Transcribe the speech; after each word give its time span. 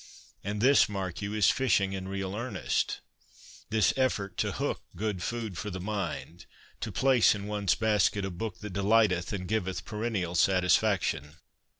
And 0.43 0.61
this, 0.61 0.89
mark 0.89 1.21
you, 1.21 1.35
is 1.35 1.51
fishing 1.51 1.93
in 1.93 2.07
real 2.07 2.35
earnest, 2.35 3.01
this 3.69 3.93
effort 3.95 4.35
to' 4.37 4.51
hook' 4.53 4.81
good 4.95 5.21
food 5.21 5.59
for 5.59 5.69
the 5.69 5.79
mind, 5.79 6.47
to 6.79 6.91
place 6.91 7.35
in 7.35 7.45
one's 7.45 7.75
basket 7.75 8.25
a' 8.25 8.31
book 8.31 8.61
that 8.61 8.73
delighteth 8.73 9.31
and 9.31 9.47
giveth 9.47 9.85
perennial 9.85 10.33
satisfaction.' 10.33 11.35